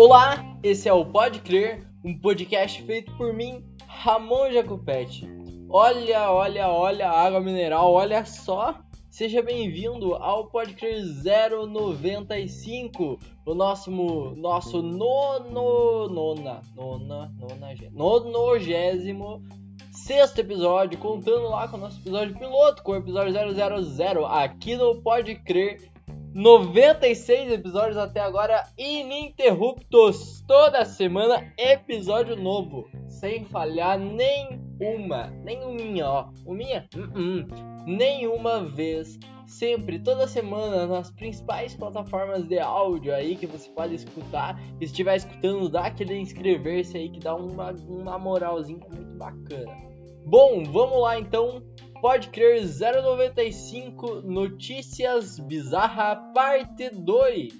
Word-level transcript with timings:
Olá, 0.00 0.56
esse 0.62 0.88
é 0.88 0.92
o 0.92 1.04
Pode 1.04 1.40
Crer, 1.40 1.84
um 2.04 2.16
podcast 2.16 2.80
feito 2.84 3.10
por 3.16 3.34
mim, 3.34 3.64
Ramon 3.84 4.52
Jacopetti. 4.52 5.28
Olha, 5.68 6.30
olha, 6.30 6.68
olha 6.68 7.08
a 7.08 7.20
água 7.20 7.40
mineral, 7.40 7.92
olha 7.92 8.24
só. 8.24 8.78
Seja 9.10 9.42
bem-vindo 9.42 10.14
ao 10.14 10.46
Pode 10.46 10.74
Crer 10.74 11.02
095, 11.02 13.18
o 13.44 13.54
nosso, 13.56 13.90
nosso 14.36 14.80
nono, 14.80 16.08
nona, 16.08 16.62
nona, 16.76 17.34
nona, 17.40 17.76
nonogésimo 17.90 19.42
sexto 19.90 20.38
episódio, 20.38 20.96
contando 21.00 21.48
lá 21.48 21.66
com 21.66 21.76
o 21.76 21.80
nosso 21.80 21.98
episódio 21.98 22.38
piloto, 22.38 22.84
com 22.84 22.92
o 22.92 22.96
episódio 22.96 23.32
000, 23.32 24.26
aqui 24.26 24.76
no 24.76 25.02
Pode 25.02 25.34
Crer 25.34 25.90
96 26.38 27.50
episódios 27.50 27.96
até 27.96 28.20
agora 28.20 28.64
ininterruptos. 28.78 30.40
Toda 30.46 30.84
semana 30.84 31.52
episódio 31.58 32.36
novo, 32.36 32.88
sem 33.08 33.44
falhar 33.44 33.98
nenhuma, 33.98 35.32
nenhuma, 35.42 36.08
ó, 36.08 36.28
uminha, 36.46 36.88
uh 36.94 37.00
-uh, 37.00 37.84
nenhuma 37.84 38.60
vez. 38.60 39.18
Sempre, 39.48 39.98
toda 39.98 40.28
semana, 40.28 40.86
nas 40.86 41.10
principais 41.10 41.74
plataformas 41.74 42.46
de 42.46 42.60
áudio 42.60 43.12
aí 43.12 43.34
que 43.34 43.46
você 43.46 43.68
pode 43.70 43.96
escutar. 43.96 44.56
Se 44.78 44.84
estiver 44.84 45.16
escutando, 45.16 45.68
dá 45.68 45.86
aquele 45.86 46.20
inscrever-se 46.20 46.98
aí 46.98 47.08
que 47.08 47.18
dá 47.18 47.34
uma, 47.34 47.72
uma 47.88 48.16
moralzinha 48.16 48.86
muito 48.88 49.18
bacana. 49.18 49.76
Bom, 50.24 50.62
vamos 50.62 51.00
lá 51.00 51.18
então 51.18 51.62
Pode 52.00 52.28
crer 52.28 52.62
095 52.62 54.22
Notícias 54.22 55.40
Bizarra 55.40 56.14
Parte 56.32 56.90
2. 56.90 57.52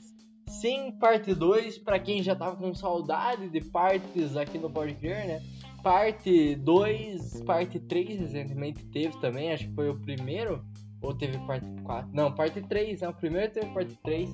Sim, 0.47 0.93
parte 0.93 1.35
2, 1.35 1.79
para 1.79 1.99
quem 1.99 2.23
já 2.23 2.37
tava 2.37 2.57
com 2.57 2.73
saudade 2.73 3.49
de 3.49 3.61
partes 3.61 4.37
aqui 4.37 4.57
no 4.57 4.71
Pode 4.71 4.95
Crer, 4.95 5.27
né? 5.27 5.43
Parte 5.83 6.55
2, 6.55 7.43
parte 7.43 7.81
3 7.81 8.21
recentemente 8.21 8.85
teve 8.87 9.19
também, 9.21 9.53
acho 9.53 9.67
que 9.69 9.75
foi 9.75 9.91
o 9.91 9.99
primeiro. 9.99 10.65
Ou 11.03 11.13
teve 11.13 11.37
parte 11.39 11.67
4? 11.83 12.11
Não, 12.13 12.33
parte 12.33 12.61
3, 12.61 13.01
né? 13.01 13.09
O 13.09 13.15
primeiro 13.15 13.53
teve 13.53 13.67
parte 13.75 13.97
3. 14.05 14.31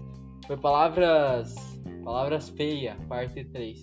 Foi 0.46 0.56
palavras. 0.58 1.54
Palavras 2.04 2.50
feias, 2.50 2.94
parte 3.08 3.42
3. 3.42 3.82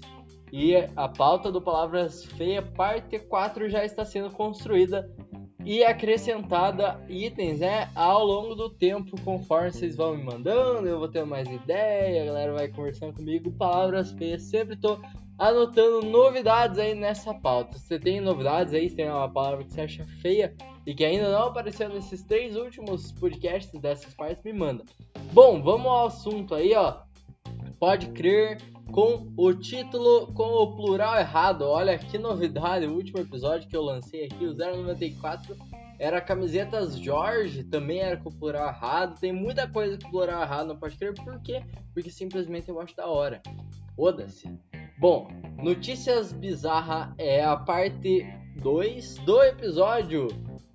E 0.52 0.76
a 0.76 1.08
pauta 1.08 1.50
do 1.50 1.62
Palavras 1.62 2.26
Feias, 2.26 2.68
parte 2.76 3.18
4, 3.18 3.70
já 3.70 3.86
está 3.86 4.03
sendo 4.03 4.30
construída 4.31 5.09
e 5.66 5.84
acrescentada 5.84 7.00
itens, 7.08 7.59
né, 7.59 7.90
ao 7.95 8.26
longo 8.26 8.56
do 8.56 8.70
tempo, 8.70 9.20
conforme 9.23 9.72
vocês 9.72 9.95
vão 9.95 10.16
me 10.16 10.23
mandando, 10.23 10.88
eu 10.88 11.00
vou 11.00 11.08
ter 11.08 11.26
mais 11.26 11.48
ideia, 11.48 12.23
a 12.23 12.26
galera 12.26 12.53
vai 12.53 12.68
conversando 12.68 13.14
comigo, 13.14 13.52
palavras 13.52 14.12
feias, 14.12 14.44
sempre 14.44 14.76
tô 14.76 15.00
anotando 15.38 16.06
novidades 16.06 16.78
aí 16.78 16.94
nessa 16.94 17.34
pauta. 17.34 17.78
Você 17.78 17.98
tem 17.98 18.22
novidades 18.22 18.73
aí, 18.73 18.90
se 18.90 18.95
tem 18.95 19.09
uma 19.09 19.28
palavra 19.28 19.64
que 19.64 19.72
você 19.72 19.81
acha 19.81 20.06
feia 20.22 20.53
e 20.86 20.94
que 20.94 21.03
ainda 21.03 21.31
não 21.31 21.48
apareceu 21.48 21.90
nesses 21.90 22.22
três 22.23 22.56
últimos 22.56 23.12
podcasts 23.12 23.80
dessas 23.80 24.14
partes, 24.14 24.44
me 24.44 24.53
manda. 24.53 24.84
Bom, 25.34 25.62
vamos 25.62 25.88
ao 25.88 26.08
assunto 26.08 26.53
aí, 26.53 26.73
ó. 26.75 27.00
Pode 27.80 28.09
crer 28.09 28.62
com 28.92 29.31
o 29.38 29.53
título 29.53 30.28
com 30.34 30.44
o 30.44 30.75
plural 30.75 31.17
errado. 31.17 31.64
Olha 31.64 31.97
que 31.97 32.17
novidade, 32.17 32.86
o 32.86 32.94
último 32.94 33.20
episódio 33.20 33.67
que 33.67 33.75
eu 33.75 33.81
lancei 33.81 34.25
aqui, 34.25 34.45
o 34.45 34.53
094, 34.53 35.56
era 35.97 36.20
camisetas 36.20 36.97
Jorge, 36.97 37.64
também 37.64 38.00
era 38.00 38.17
com 38.17 38.30
o 38.30 38.36
plural 38.36 38.67
errado. 38.67 39.19
Tem 39.19 39.31
muita 39.31 39.67
coisa 39.67 39.97
com 39.97 40.08
o 40.08 40.12
plural 40.12 40.42
errado, 40.42 40.67
não 40.67 40.78
pode 40.78 40.97
crer. 40.97 41.14
Por 41.14 41.42
quê? 41.42 41.64
Porque 41.94 42.09
simplesmente 42.09 42.69
eu 42.69 42.80
acho 42.80 42.95
da 42.95 43.08
hora. 43.08 43.42
Foda-se. 43.95 44.50
Bom, 45.00 45.28
notícias 45.58 46.34
bizarra 46.34 47.13
é 47.18 47.44
a 47.44 47.56
parte 47.56 48.25
2 48.62 49.16
do 49.19 49.41
episódio 49.44 50.28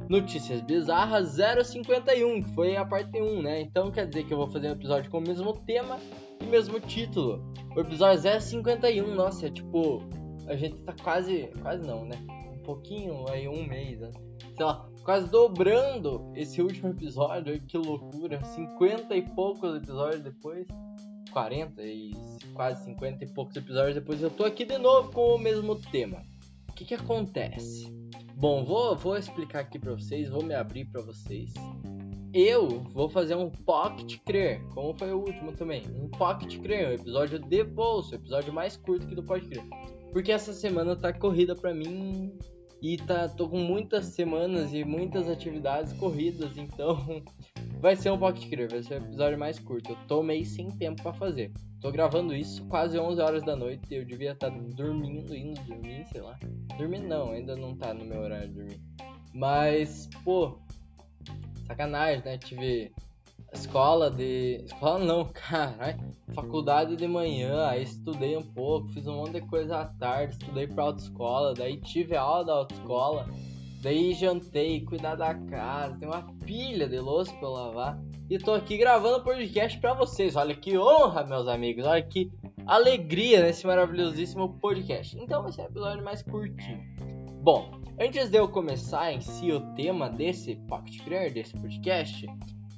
Notícias 0.09 0.61
Bizarras 0.61 1.37
051, 1.65 2.43
que 2.43 2.55
foi 2.55 2.77
a 2.77 2.85
parte 2.85 3.21
1, 3.21 3.43
né? 3.43 3.61
Então 3.61 3.91
quer 3.91 4.07
dizer 4.07 4.25
que 4.25 4.33
eu 4.33 4.39
vou 4.39 4.49
fazer 4.49 4.69
um 4.69 4.73
episódio 4.73 5.11
com 5.11 5.19
o 5.19 5.21
mesmo 5.21 5.53
tema 5.67 5.99
e 6.41 6.45
mesmo 6.45 6.81
título. 6.81 7.53
O 7.75 7.81
episódio 7.81 8.41
051, 8.41 9.15
nossa, 9.15 9.47
é 9.47 9.51
tipo, 9.51 10.03
a 10.47 10.57
gente 10.57 10.77
tá 10.79 10.95
quase, 11.03 11.51
quase 11.63 11.87
não, 11.87 12.05
né? 12.05 12.17
Um 12.55 12.63
pouquinho, 12.63 13.29
aí 13.29 13.47
um 13.49 13.67
mês, 13.67 14.01
né? 14.01 14.11
sei 14.57 14.65
lá, 14.65 14.89
quase 15.05 15.31
dobrando 15.31 16.33
esse 16.35 16.61
último 16.63 16.89
episódio, 16.89 17.61
que 17.61 17.77
loucura, 17.77 18.43
50 18.43 19.15
e 19.15 19.23
poucos 19.23 19.77
episódios 19.77 20.23
depois, 20.23 20.67
40 21.31 21.83
e 21.83 22.13
quase 22.55 22.85
50 22.85 23.25
e 23.25 23.29
poucos 23.29 23.55
episódios 23.57 23.95
depois, 23.95 24.23
eu 24.23 24.31
tô 24.31 24.45
aqui 24.45 24.65
de 24.65 24.79
novo 24.79 25.13
com 25.13 25.35
o 25.35 25.39
mesmo 25.39 25.77
tema. 25.77 26.25
O 26.71 26.73
que 26.73 26.85
que 26.85 26.95
acontece? 26.95 27.87
Bom, 28.35 28.65
vou, 28.65 28.97
vou 28.97 29.17
explicar 29.17 29.61
aqui 29.61 29.79
para 29.79 29.93
vocês, 29.93 30.29
vou 30.29 30.43
me 30.43 30.55
abrir 30.55 30.87
para 30.87 31.03
vocês. 31.03 31.53
Eu 32.39 32.81
vou 32.93 33.09
fazer 33.09 33.35
um 33.35 33.49
Pocket 33.49 34.19
Crer, 34.27 34.63
como 34.75 34.93
foi 34.93 35.11
o 35.11 35.21
último 35.21 35.53
também. 35.53 35.85
Um 35.99 36.07
Pocket 36.07 36.61
Crer, 36.61 36.91
um 36.91 36.93
episódio 36.93 37.39
de 37.39 37.65
bolso, 37.65 38.15
episódio 38.15 38.53
mais 38.53 38.77
curto 38.77 39.07
que 39.07 39.15
do 39.15 39.23
Pocket 39.23 39.49
Crer. 39.49 39.65
Porque 40.13 40.31
essa 40.31 40.53
semana 40.53 40.95
tá 40.95 41.15
corrida 41.15 41.57
para 41.57 41.73
mim 41.73 42.37
e 42.83 42.99
tá, 42.99 43.27
tô 43.27 43.49
com 43.49 43.57
muitas 43.57 44.05
semanas 44.05 44.75
e 44.75 44.85
muitas 44.85 45.31
atividades 45.31 45.95
corridas, 45.95 46.59
então 46.59 47.23
vai 47.81 47.97
ser 47.97 48.11
um 48.11 48.19
Pocket 48.19 48.51
Crer, 48.51 48.71
vai 48.71 48.83
ser 48.83 49.01
o 49.01 49.05
episódio 49.07 49.39
mais 49.39 49.59
curto. 49.59 49.93
Eu 49.93 49.97
tô 50.07 50.23
meio 50.23 50.45
sem 50.45 50.71
tempo 50.73 51.03
para 51.03 51.15
fazer. 51.15 51.51
Tô 51.81 51.91
gravando 51.91 52.37
isso 52.37 52.63
quase 52.67 52.99
11 52.99 53.19
horas 53.19 53.45
da 53.45 53.57
noite. 53.57 53.95
Eu 53.95 54.05
devia 54.05 54.33
estar 54.33 54.51
tá 54.51 54.59
dormindo, 54.75 55.35
indo 55.35 55.59
dormir, 55.63 56.05
sei 56.13 56.21
lá. 56.21 56.39
Dormindo 56.77 57.09
não, 57.09 57.31
ainda 57.31 57.57
não 57.57 57.75
tá 57.75 57.95
no 57.95 58.05
meu 58.05 58.21
horário 58.21 58.49
de 58.49 58.55
dormir. 58.57 58.81
Mas, 59.33 60.09
pô, 60.23 60.59
sacanagem, 61.67 62.23
né? 62.25 62.39
Tive 62.39 62.93
escola 63.53 64.11
de. 64.11 64.63
Escola 64.65 64.99
não, 65.05 65.25
caralho. 65.33 66.15
Faculdade 66.35 66.97
de 66.97 67.07
manhã, 67.07 67.67
aí 67.67 67.83
estudei 67.83 68.37
um 68.37 68.43
pouco, 68.43 68.89
fiz 68.89 69.07
um 69.07 69.17
monte 69.17 69.33
de 69.33 69.41
coisa 69.43 69.79
à 69.79 69.85
tarde, 69.85 70.33
estudei 70.33 70.67
pra 70.67 70.85
autoescola, 70.85 71.55
daí 71.55 71.81
tive 71.81 72.17
aula 72.17 72.45
da 72.45 72.53
autoescola, 72.53 73.27
daí 73.81 74.13
jantei, 74.13 74.85
cuidar 74.85 75.15
da 75.15 75.35
casa, 75.35 75.97
tem 75.97 76.09
uma 76.09 76.23
pilha 76.45 76.89
de 76.89 76.99
louça 76.99 77.33
pra 77.33 77.47
eu 77.47 77.53
lavar 77.53 77.99
e 78.29 78.39
tô 78.39 78.53
aqui 78.53 78.77
gravando 78.77 79.23
podcast 79.23 79.79
para 79.79 79.95
vocês. 79.95 80.35
Olha 80.35 80.55
que 80.55 80.77
honra, 80.77 81.25
meus 81.25 81.47
amigos. 81.47 81.87
Olha 81.87 82.03
que 82.03 82.29
alegria 82.67 83.41
nesse 83.41 83.65
maravilhosíssimo 83.65 84.59
podcast. 84.59 85.17
Então 85.17 85.45
vai 85.45 85.53
ser 85.53 85.63
um 85.63 85.67
episódio 85.67 86.05
mais 86.05 86.23
curtinho. 86.23 87.16
Bom, 87.47 87.71
antes 87.97 88.29
de 88.29 88.39
eu 88.39 88.49
começar 88.49 89.13
em 89.13 89.21
si 89.21 89.53
o 89.53 89.61
tema 89.77 90.11
desse 90.11 90.57
Pocket 90.69 91.01
Creator, 91.05 91.33
desse 91.33 91.57
podcast, 91.57 92.27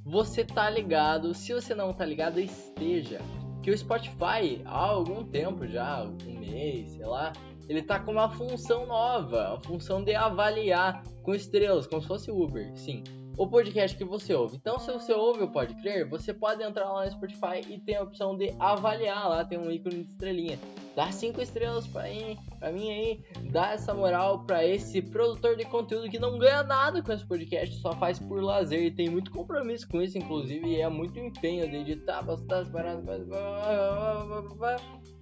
você 0.04 0.44
tá 0.44 0.68
ligado? 0.68 1.32
Se 1.32 1.54
você 1.54 1.74
não 1.74 1.94
tá 1.94 2.04
ligado, 2.04 2.38
esteja. 2.38 3.18
Que 3.62 3.70
o 3.70 3.78
Spotify, 3.78 4.60
há 4.66 4.78
algum 4.78 5.24
tempo 5.24 5.66
já, 5.66 6.04
um 6.04 6.38
mês, 6.38 6.90
sei 6.90 7.06
lá, 7.06 7.32
ele 7.66 7.80
tá 7.80 7.98
com 7.98 8.12
uma 8.12 8.28
função 8.28 8.84
nova, 8.84 9.54
a 9.54 9.60
função 9.60 10.04
de 10.04 10.14
avaliar 10.14 11.02
com 11.22 11.34
estrelas, 11.34 11.86
como 11.86 12.02
se 12.02 12.08
fosse 12.08 12.30
Uber, 12.30 12.70
sim 12.76 13.02
o 13.38 13.46
podcast 13.46 13.96
que 13.96 14.04
você 14.04 14.34
ouve. 14.34 14.56
Então, 14.56 14.80
se 14.80 14.90
você 14.90 15.12
ouve 15.12 15.44
o 15.44 15.48
Pode 15.48 15.72
Crer, 15.76 16.08
você 16.08 16.34
pode 16.34 16.60
entrar 16.60 16.90
lá 16.90 17.04
no 17.04 17.10
Spotify 17.12 17.60
e 17.68 17.78
tem 17.78 17.94
a 17.94 18.02
opção 18.02 18.36
de 18.36 18.52
avaliar 18.58 19.28
lá, 19.28 19.44
tem 19.44 19.56
um 19.56 19.70
ícone 19.70 20.02
de 20.02 20.10
estrelinha. 20.10 20.58
Dá 20.98 21.12
cinco 21.12 21.40
estrelas 21.40 21.86
pra 21.86 22.02
mim, 22.02 22.36
pra 22.58 22.72
mim 22.72 22.90
aí, 22.90 23.24
dá 23.52 23.70
essa 23.70 23.94
moral 23.94 24.40
pra 24.44 24.66
esse 24.66 25.00
produtor 25.00 25.56
de 25.56 25.64
conteúdo 25.64 26.10
que 26.10 26.18
não 26.18 26.36
ganha 26.40 26.64
nada 26.64 27.00
com 27.00 27.12
esse 27.12 27.24
podcast, 27.24 27.76
só 27.76 27.92
faz 27.92 28.18
por 28.18 28.42
lazer 28.42 28.82
e 28.82 28.90
tem 28.90 29.08
muito 29.08 29.30
compromisso 29.30 29.86
com 29.88 30.02
isso, 30.02 30.18
inclusive, 30.18 30.66
e 30.66 30.80
é 30.80 30.88
muito 30.88 31.20
empenho 31.20 31.70
de 31.70 31.76
editar, 31.76 32.24
postar 32.24 32.62
as 32.62 32.68
paradas, 32.68 33.04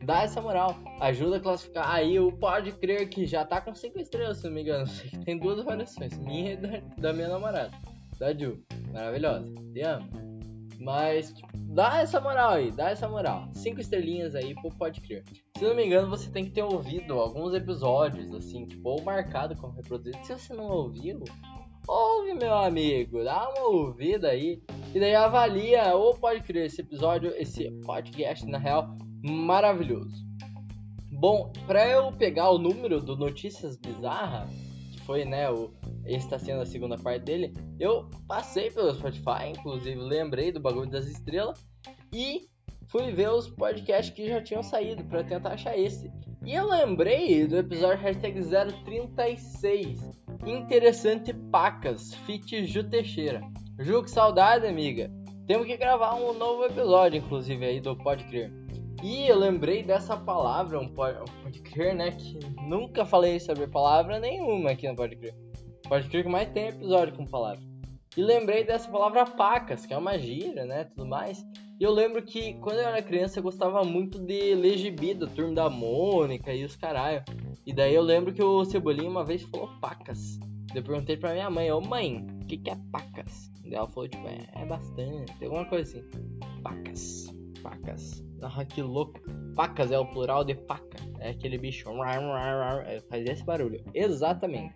dá 0.02 0.23
essa 0.23 0.40
moral, 0.40 0.75
ajuda 0.99 1.37
a 1.37 1.40
classificar. 1.40 1.90
Aí 1.90 2.19
o 2.19 2.32
Pode 2.32 2.72
Crer 2.72 3.11
que 3.11 3.26
já 3.26 3.44
tá 3.44 3.61
com 3.61 3.75
cinco 3.75 4.00
estrelas, 4.00 4.38
se 4.38 4.44
não 4.44 4.55
me 4.55 4.62
engano, 4.62 4.87
tem 5.26 5.38
duas 5.38 5.58
avaliações, 5.58 6.17
minha 6.17 6.55
e 6.55 6.56
da, 6.56 6.81
da 6.96 7.12
minha 7.12 7.29
namorada 7.29 7.70
da 8.19 8.32
Ju. 8.32 8.58
Maravilhosa. 8.94 9.52
Te 9.75 9.82
amo. 9.82 10.36
Mas, 10.78 11.32
tipo, 11.32 11.49
dá 11.55 11.99
essa 11.99 12.20
moral 12.20 12.50
aí, 12.50 12.70
dá 12.70 12.90
essa 12.90 13.08
moral. 13.08 13.49
Cinco 13.52 13.81
estrelinhas 13.81 14.34
aí 14.34 14.55
pro 14.55 14.70
Pode 14.70 15.00
Crer. 15.00 15.25
Se 15.56 15.64
não 15.64 15.75
me 15.75 15.87
engano, 15.87 16.08
você 16.08 16.31
tem 16.31 16.44
que 16.44 16.50
ter 16.50 16.62
ouvido 16.62 17.14
alguns 17.14 17.55
episódios, 17.55 18.32
assim, 18.34 18.67
tipo, 18.67 18.88
ou 18.88 19.02
marcado 19.02 19.56
como 19.56 19.75
reproduzido. 19.75 20.19
Se 20.25 20.34
você 20.34 20.55
não 20.55 20.67
ouviu, 20.67 21.23
ouve, 21.88 22.34
meu 22.34 22.55
amigo. 22.55 23.25
Dá 23.25 23.49
uma 23.50 23.69
ouvida 23.69 24.28
aí. 24.28 24.62
E 24.94 25.00
daí 25.00 25.14
avalia 25.14 25.94
ou 25.94 26.14
Pode 26.14 26.43
Crer 26.43 26.67
esse 26.67 26.81
episódio, 26.81 27.32
esse 27.37 27.70
podcast, 27.84 28.46
na 28.46 28.58
real, 28.58 28.96
maravilhoso. 29.22 30.26
Bom, 31.11 31.50
pra 31.67 31.88
eu 31.88 32.12
pegar 32.12 32.50
o 32.50 32.58
número 32.58 33.00
do 33.00 33.17
Notícias 33.17 33.76
Bizarras, 33.76 34.50
que 34.93 35.00
foi, 35.00 35.25
né, 35.25 35.50
o 35.50 35.70
esse 36.06 36.29
tá 36.29 36.38
sendo 36.38 36.62
a 36.62 36.67
segunda 36.67 36.97
parte 36.97 37.25
dele. 37.25 37.53
Eu 37.79 38.08
passei 38.26 38.70
pelo 38.70 38.94
Spotify, 38.94 39.50
inclusive 39.50 39.97
lembrei 39.97 40.53
do 40.53 40.61
bagulho 40.61 40.88
das 40.88 41.06
estrelas. 41.06 41.64
E 42.12 42.49
fui 42.88 43.12
ver 43.12 43.31
os 43.31 43.49
podcasts 43.49 44.14
que 44.14 44.29
já 44.29 44.41
tinham 44.43 44.62
saído 44.62 45.05
para 45.05 45.25
tentar 45.25 45.50
achar 45.50 45.76
esse. 45.76 46.11
E 46.44 46.55
eu 46.55 46.69
lembrei 46.69 47.47
do 47.47 47.56
episódio 47.56 48.03
hashtag 48.03 48.41
036. 48.85 50.00
Interessante 50.47 51.32
Pacas, 51.32 52.14
fit 52.14 52.64
Ju 52.67 52.85
Teixeira. 52.85 53.41
Ju, 53.81 54.03
que 54.03 54.11
saudade, 54.11 54.67
amiga. 54.67 55.11
Temos 55.47 55.67
que 55.67 55.76
gravar 55.76 56.14
um 56.14 56.32
novo 56.32 56.64
episódio, 56.64 57.19
inclusive, 57.19 57.64
aí 57.64 57.81
do 57.81 57.97
Pode 57.97 58.25
Crer. 58.25 58.53
E 59.03 59.29
eu 59.29 59.38
lembrei 59.38 59.82
dessa 59.82 60.17
palavra, 60.17 60.81
um 60.81 60.88
pode, 60.88 61.19
pode 61.43 61.61
crer, 61.61 61.94
né? 61.94 62.11
Que 62.11 62.38
nunca 62.62 63.05
falei 63.05 63.38
sobre 63.38 63.67
palavra 63.67 64.19
nenhuma 64.19 64.70
aqui 64.70 64.88
no 64.88 64.97
Pode 64.97 65.17
Crer. 65.17 65.35
Pode 65.88 66.09
crer 66.09 66.25
que 66.25 66.29
mais 66.29 66.49
tem 66.50 66.69
episódio 66.69 67.15
com 67.15 67.25
palavra. 67.25 67.62
E 68.17 68.23
lembrei 68.23 68.65
dessa 68.65 68.91
palavra 68.91 69.25
pacas, 69.25 69.87
que 69.87 69.94
é 69.94 69.99
uma 69.99 70.19
gíria, 70.19 70.65
né? 70.65 70.85
Tudo 70.85 71.06
mais. 71.06 71.44
E 71.79 71.85
eu 71.85 71.93
lembro 71.93 72.23
que 72.23 72.55
quando 72.55 72.79
eu 72.79 72.88
era 72.88 73.03
criança 73.03 73.38
eu 73.38 73.43
gostava 73.43 73.85
muito 73.85 74.19
de 74.19 74.55
ler 74.55 74.79
gibi 74.79 75.15
da 75.15 75.27
Turma 75.27 75.55
da 75.55 75.71
Mônica 75.71 76.53
e 76.53 76.65
os 76.65 76.75
caralho. 76.75 77.23
E 77.65 77.73
daí 77.73 77.94
eu 77.94 78.03
lembro 78.03 78.33
que 78.33 78.43
o 78.43 78.65
Cebolinha 78.65 79.09
uma 79.09 79.25
vez 79.25 79.43
falou 79.43 79.69
pacas. 79.81 80.41
Eu 80.75 80.83
perguntei 80.83 81.17
pra 81.17 81.33
minha 81.33 81.50
mãe, 81.50 81.71
ô 81.71 81.81
mãe, 81.81 82.27
o 82.43 82.47
que, 82.47 82.56
que 82.56 82.71
é 82.71 82.77
pacas? 82.91 83.50
E 83.65 83.75
ela 83.75 83.89
falou, 83.89 84.09
tipo, 84.09 84.27
é, 84.27 84.62
é 84.62 84.65
bastante, 84.65 85.44
alguma 85.44 85.65
coisa 85.67 85.99
assim. 85.99 86.09
Pacas, 86.62 87.35
pacas. 87.62 88.25
Ah, 88.43 88.65
que 88.65 88.82
louco. 88.82 89.21
Pacas 89.55 89.91
é 89.93 89.99
o 89.99 90.06
plural 90.06 90.44
de 90.44 90.55
paca. 90.55 90.99
É 91.21 91.31
aquele 91.31 91.59
bicho. 91.59 91.89
É, 92.87 93.00
faz 93.09 93.27
esse 93.27 93.44
barulho. 93.44 93.82
Exatamente. 93.94 94.75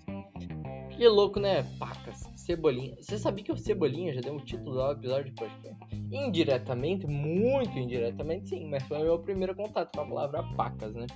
Que 1.00 1.08
louco, 1.08 1.40
né? 1.40 1.62
Pacas, 1.78 2.28
Cebolinha. 2.36 2.94
Você 3.00 3.16
sabia 3.16 3.42
que 3.42 3.50
o 3.50 3.56
Cebolinha 3.56 4.12
já 4.12 4.20
deu 4.20 4.34
um 4.34 4.38
título 4.38 4.74
do 4.74 4.92
episódio 4.92 5.30
de 5.30 5.32
podcast? 5.32 5.78
Indiretamente, 6.12 7.06
muito 7.06 7.78
indiretamente, 7.78 8.50
sim, 8.50 8.68
mas 8.68 8.82
foi 8.82 8.98
o 8.98 9.04
meu 9.04 9.18
primeiro 9.18 9.54
contato 9.54 9.96
com 9.96 10.02
a 10.02 10.06
palavra 10.06 10.42
pacas, 10.58 10.94
né? 10.94 11.06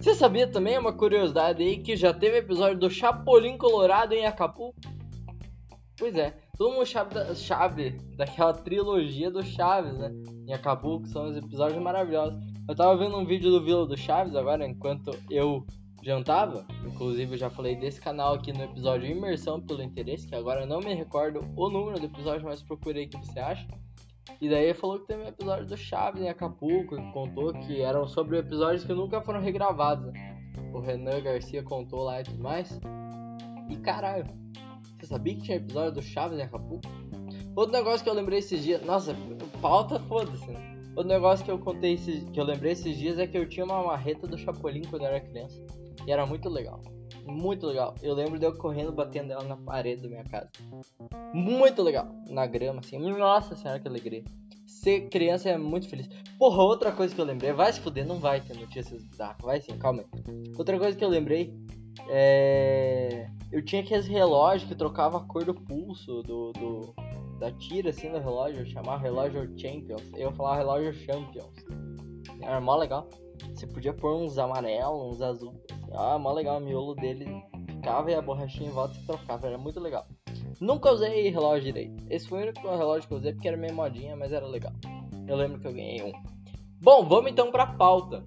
Você 0.00 0.14
sabia 0.14 0.50
também, 0.50 0.78
uma 0.78 0.94
curiosidade 0.94 1.62
aí, 1.62 1.76
que 1.76 1.94
já 1.96 2.14
teve 2.14 2.38
episódio 2.38 2.78
do 2.78 2.88
Chapolin 2.88 3.58
Colorado 3.58 4.14
em 4.14 4.24
Acapulco? 4.24 4.80
Pois 5.98 6.16
é, 6.16 6.34
todo 6.56 6.72
mundo 6.72 6.86
sabe, 6.86 7.90
da, 7.90 8.24
daquela 8.24 8.54
trilogia 8.54 9.30
do 9.30 9.42
Chaves, 9.42 9.98
né? 9.98 10.14
Em 10.48 10.54
Acapulco, 10.54 11.06
são 11.08 11.28
os 11.28 11.36
episódios 11.36 11.78
maravilhosos. 11.82 12.42
Eu 12.66 12.74
tava 12.74 12.96
vendo 12.96 13.18
um 13.18 13.26
vídeo 13.26 13.50
do 13.50 13.62
Vila 13.62 13.84
do 13.84 13.98
Chaves 13.98 14.34
agora, 14.34 14.66
enquanto 14.66 15.10
eu 15.30 15.62
jantava. 16.04 16.66
Inclusive, 16.84 17.32
eu 17.32 17.38
já 17.38 17.50
falei 17.50 17.74
desse 17.74 18.00
canal 18.00 18.34
aqui 18.34 18.52
no 18.52 18.62
episódio 18.62 19.10
Imersão 19.10 19.60
pelo 19.60 19.82
Interesse, 19.82 20.26
que 20.26 20.34
agora 20.34 20.62
eu 20.62 20.66
não 20.66 20.80
me 20.80 20.94
recordo 20.94 21.40
o 21.56 21.70
número 21.70 21.98
do 21.98 22.06
episódio, 22.06 22.44
mas 22.44 22.62
procurei 22.62 23.06
o 23.06 23.08
que 23.08 23.16
você 23.16 23.40
acha. 23.40 23.66
E 24.40 24.48
daí 24.48 24.64
ele 24.64 24.74
falou 24.74 25.00
que 25.00 25.06
teve 25.06 25.22
um 25.22 25.28
episódio 25.28 25.66
do 25.66 25.76
Chaves 25.76 26.22
em 26.22 26.28
Acapulco, 26.28 26.96
que 26.96 27.12
contou 27.12 27.52
que 27.52 27.80
eram 27.80 28.06
sobre 28.06 28.38
episódios 28.38 28.84
que 28.84 28.92
nunca 28.92 29.20
foram 29.22 29.40
regravados. 29.40 30.12
Né? 30.12 30.52
O 30.72 30.80
Renan 30.80 31.20
Garcia 31.22 31.62
contou 31.62 32.04
lá 32.04 32.20
e 32.20 32.24
tudo 32.24 32.42
mais. 32.42 32.78
E 33.70 33.76
caralho, 33.76 34.26
você 34.98 35.06
sabia 35.06 35.34
que 35.34 35.42
tinha 35.42 35.56
episódio 35.56 35.92
do 35.92 36.02
Chaves 36.02 36.38
em 36.38 36.42
Acapulco? 36.42 36.86
Outro 37.56 37.72
negócio 37.72 38.02
que 38.02 38.10
eu 38.10 38.14
lembrei 38.14 38.40
esses 38.40 38.62
dias. 38.62 38.84
Nossa, 38.84 39.14
pauta 39.62 39.98
foda-se, 40.00 40.50
né? 40.50 40.74
Outro 40.96 41.08
negócio 41.08 41.44
que 41.44 41.50
eu 41.50 41.58
contei 41.58 41.94
esses, 41.94 42.28
que 42.30 42.40
eu 42.40 42.44
lembrei 42.44 42.72
esses 42.72 42.96
dias 42.96 43.18
é 43.18 43.26
que 43.26 43.36
eu 43.36 43.48
tinha 43.48 43.64
uma 43.64 43.82
marreta 43.82 44.26
do 44.26 44.36
Chapolin 44.36 44.82
quando 44.88 45.02
eu 45.02 45.08
era 45.08 45.20
criança. 45.20 45.64
E 46.06 46.12
era 46.12 46.26
muito 46.26 46.48
legal. 46.48 46.80
Muito 47.26 47.66
legal. 47.66 47.94
Eu 48.02 48.14
lembro 48.14 48.38
de 48.38 48.44
eu 48.44 48.56
correndo, 48.56 48.92
batendo 48.92 49.32
ela 49.32 49.44
na 49.44 49.56
parede 49.56 50.02
da 50.02 50.08
minha 50.08 50.24
casa. 50.24 50.50
Muito 51.32 51.82
legal. 51.82 52.06
Na 52.28 52.46
grama, 52.46 52.80
assim. 52.80 52.98
Nossa 52.98 53.56
senhora, 53.56 53.80
que 53.80 53.88
alegria. 53.88 54.24
Ser 54.66 55.08
criança 55.08 55.48
é 55.48 55.56
muito 55.56 55.88
feliz. 55.88 56.08
Porra, 56.38 56.62
outra 56.62 56.92
coisa 56.92 57.14
que 57.14 57.20
eu 57.20 57.24
lembrei. 57.24 57.52
Vai 57.52 57.72
se 57.72 57.80
fuder, 57.80 58.06
não 58.06 58.18
vai 58.18 58.40
ter 58.40 58.54
notícias 58.54 59.02
bizarras. 59.02 59.40
Vai 59.40 59.60
sim, 59.60 59.76
calma 59.78 60.02
aí. 60.02 60.52
Outra 60.56 60.78
coisa 60.78 60.96
que 60.96 61.04
eu 61.04 61.08
lembrei 61.08 61.54
é. 62.08 63.30
Eu 63.50 63.64
tinha 63.64 63.82
aqueles 63.82 64.06
relógios 64.06 64.68
que 64.68 64.74
trocava 64.74 65.18
a 65.18 65.20
cor 65.20 65.44
do 65.44 65.54
pulso, 65.54 66.22
do, 66.22 66.52
do 66.52 66.94
da 67.38 67.52
tira 67.52 67.90
assim 67.90 68.10
do 68.10 68.18
relógio. 68.18 68.60
Eu 68.62 68.66
chamava 68.66 69.00
relógio 69.00 69.50
Champions. 69.58 70.02
Eu 70.16 70.32
falava 70.32 70.56
relógio 70.56 70.92
Champions. 70.92 71.54
Era 72.42 72.60
mó 72.60 72.76
legal. 72.76 73.08
Você 73.54 73.68
podia 73.68 73.92
pôr 73.92 74.16
uns 74.16 74.36
amarelos, 74.36 75.14
uns 75.14 75.22
azuis. 75.22 75.54
Ah, 75.92 76.18
mó 76.18 76.32
legal, 76.32 76.58
o 76.58 76.60
miolo 76.60 76.94
dele 76.94 77.26
ficava 77.68 78.10
e 78.10 78.14
a 78.14 78.20
borrachinha 78.20 78.68
em 78.68 78.72
volta 78.72 78.94
se 78.94 79.06
trocava, 79.06 79.46
era 79.46 79.56
muito 79.56 79.78
legal. 79.78 80.06
Nunca 80.60 80.90
usei 80.90 81.30
relógio 81.30 81.64
direito. 81.64 82.02
Esse 82.10 82.28
foi 82.28 82.40
o 82.40 82.42
único 82.42 82.60
relógio 82.68 83.06
que 83.06 83.14
eu 83.14 83.18
usei 83.18 83.32
porque 83.32 83.46
era 83.46 83.56
meio 83.56 83.74
modinha, 83.74 84.16
mas 84.16 84.32
era 84.32 84.46
legal. 84.46 84.72
Eu 85.26 85.36
lembro 85.36 85.60
que 85.60 85.66
eu 85.68 85.72
ganhei 85.72 86.02
um. 86.02 86.12
Bom, 86.80 87.04
vamos 87.04 87.30
então 87.30 87.52
pra 87.52 87.66
pauta. 87.66 88.24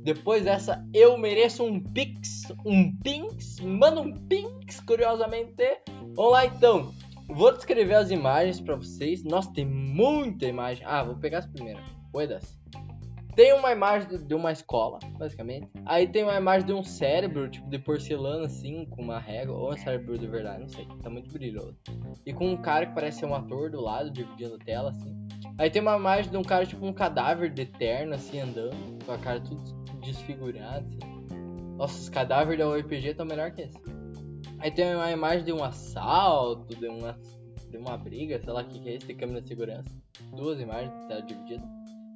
Depois 0.03 0.45
dessa, 0.45 0.85
eu 0.93 1.17
mereço 1.17 1.65
um 1.65 1.81
pix. 1.81 2.53
Um 2.65 2.95
pix. 2.99 3.61
Manda 3.61 4.01
um 4.01 4.13
pix, 4.13 4.81
curiosamente. 4.81 5.81
Vamos 6.15 6.33
lá 6.33 6.47
então. 6.47 6.93
Vou 7.29 7.53
descrever 7.53 7.95
as 7.95 8.11
imagens 8.11 8.61
para 8.61 8.77
vocês. 8.77 9.25
Nossa, 9.25 9.53
tem 9.53 9.65
muita 9.65 10.47
imagem. 10.47 10.85
Ah, 10.87 11.03
vou 11.03 11.17
pegar 11.17 11.39
as 11.39 11.47
primeiras. 11.47 11.96
Tem 13.37 13.53
uma 13.53 13.71
imagem 13.71 14.27
de 14.27 14.35
uma 14.35 14.51
escola, 14.51 14.99
basicamente. 15.19 15.69
Aí 15.85 16.09
tem 16.09 16.23
uma 16.23 16.39
imagem 16.39 16.67
de 16.67 16.73
um 16.73 16.83
cérebro, 16.83 17.51
tipo, 17.51 17.69
de 17.69 17.79
porcelana, 17.79 18.47
assim, 18.47 18.87
com 18.87 19.03
uma 19.03 19.19
régua. 19.19 19.55
Ou 19.55 19.75
um 19.75 19.77
cérebro 19.77 20.17
de 20.17 20.27
verdade, 20.27 20.61
não 20.61 20.69
sei. 20.69 20.89
Tá 21.03 21.11
muito 21.11 21.31
brilhoso. 21.31 21.77
E 22.25 22.33
com 22.33 22.49
um 22.49 22.57
cara 22.57 22.87
que 22.87 22.95
parece 22.95 23.19
ser 23.19 23.27
um 23.27 23.35
ator 23.35 23.71
do 23.71 23.83
lado, 23.83 24.11
dividindo 24.11 24.55
a 24.55 24.59
tela, 24.59 24.89
assim. 24.89 25.15
Aí 25.59 25.69
tem 25.69 25.83
uma 25.83 25.97
imagem 25.97 26.31
de 26.31 26.37
um 26.39 26.43
cara, 26.43 26.65
tipo, 26.65 26.87
um 26.87 26.95
cadáver 26.95 27.51
de 27.51 27.67
terno, 27.67 28.15
assim, 28.15 28.41
andando. 28.41 29.05
Com 29.05 29.13
a 29.13 29.19
cara 29.19 29.39
tudo 29.39 29.63
desfigurada, 30.01 30.87
assim. 30.87 31.17
Nossa, 31.77 32.01
os 32.01 32.09
cadáveres 32.09 32.59
da 32.59 32.75
RPG 32.75 33.09
estão 33.09 33.27
melhor 33.27 33.51
que 33.51 33.61
esse. 33.61 33.79
Aí 34.61 34.71
tem 34.71 34.95
uma 34.95 35.11
imagem 35.11 35.45
de 35.45 35.53
um 35.53 35.63
assalto, 35.63 36.75
de 36.75 36.89
uma, 36.89 37.19
de 37.71 37.77
uma 37.77 37.99
briga, 37.99 38.41
sei 38.43 38.51
lá 38.51 38.63
o 38.63 38.65
que, 38.65 38.81
que 38.81 38.89
é 38.89 38.95
isso, 38.95 39.07
de 39.07 39.15
câmera 39.15 39.43
de 39.43 39.49
segurança. 39.49 39.95
Duas 40.35 40.59
imagens, 40.59 40.91
tá 41.07 41.21
dividido. 41.21 41.63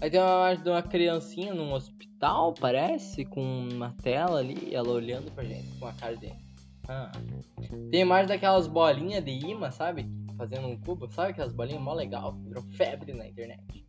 Aí 0.00 0.11
tem 0.11 0.19
uma 0.19 0.30
imagem 0.30 0.64
de 0.64 0.71
uma 0.71 0.83
criancinha 0.83 1.54
num 1.54 1.73
hospital, 1.73 2.54
parece, 2.59 3.25
com 3.25 3.69
uma 3.71 3.95
tela 4.02 4.38
ali, 4.38 4.75
ela 4.75 4.88
olhando 4.88 5.30
pra 5.33 5.45
gente 5.45 5.69
com 5.78 5.87
a 5.87 5.92
cara 5.92 6.16
de. 6.16 6.33
Ah. 6.88 7.12
Tem 7.90 8.00
imagem 8.00 8.28
daquelas 8.28 8.66
bolinhas 8.66 9.23
de 9.23 9.30
imã, 9.30 9.71
sabe? 9.71 10.09
Fazendo 10.38 10.69
um 10.69 10.80
cubo, 10.80 11.07
sabe 11.12 11.33
aquelas 11.33 11.52
bolinhas 11.52 11.83
mó 11.83 11.92
legal, 11.92 12.33
virou 12.33 12.62
febre 12.73 13.12
na 13.12 13.28
internet. 13.28 13.85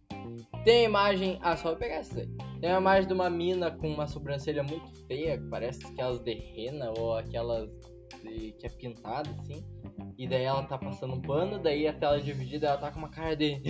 Tem 0.66 0.84
imagem. 0.84 1.40
Ah, 1.42 1.56
só 1.56 1.70
vou 1.70 1.78
pegar 1.78 1.96
essa 1.96 2.20
aí. 2.20 2.30
Tem 2.60 2.72
a 2.72 2.78
imagem 2.78 3.08
de 3.08 3.14
uma 3.14 3.30
mina 3.30 3.72
com 3.72 3.88
uma 3.88 4.06
sobrancelha 4.06 4.64
muito 4.64 4.92
feia, 5.08 5.38
que 5.38 5.48
parece 5.48 5.86
aquelas 5.86 6.20
de 6.20 6.34
rena 6.34 6.92
ou 6.98 7.16
aquelas 7.16 7.70
que 8.30 8.66
é 8.66 8.70
pintada 8.70 9.30
assim. 9.40 9.64
E 10.18 10.28
daí 10.28 10.44
ela 10.44 10.64
tá 10.64 10.78
passando 10.78 11.16
um 11.16 11.22
pano, 11.22 11.60
daí 11.60 11.88
a 11.88 11.94
tela 11.94 12.18
é 12.18 12.20
dividida 12.20 12.68
ela 12.68 12.78
tá 12.78 12.92
com 12.92 13.00
uma 13.00 13.10
cara 13.10 13.36
de. 13.36 13.62